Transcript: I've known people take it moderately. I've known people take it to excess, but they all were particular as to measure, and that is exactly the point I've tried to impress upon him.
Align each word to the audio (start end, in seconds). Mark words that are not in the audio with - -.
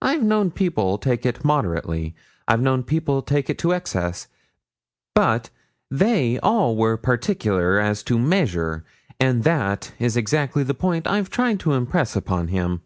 I've 0.00 0.22
known 0.22 0.50
people 0.50 0.96
take 0.96 1.26
it 1.26 1.44
moderately. 1.44 2.14
I've 2.48 2.62
known 2.62 2.82
people 2.82 3.20
take 3.20 3.50
it 3.50 3.58
to 3.58 3.74
excess, 3.74 4.26
but 5.14 5.50
they 5.90 6.38
all 6.38 6.74
were 6.74 6.96
particular 6.96 7.78
as 7.78 8.02
to 8.04 8.18
measure, 8.18 8.86
and 9.20 9.44
that 9.44 9.92
is 9.98 10.16
exactly 10.16 10.62
the 10.62 10.72
point 10.72 11.06
I've 11.06 11.28
tried 11.28 11.60
to 11.60 11.74
impress 11.74 12.16
upon 12.16 12.48
him. 12.48 12.80